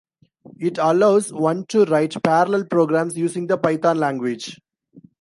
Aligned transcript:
It 0.57 0.79
allows 0.79 1.31
one 1.31 1.67
to 1.67 1.85
write 1.85 2.15
parallel 2.23 2.65
programs 2.65 3.15
using 3.15 3.45
the 3.45 3.55
Python 3.59 3.99
language. 3.99 4.59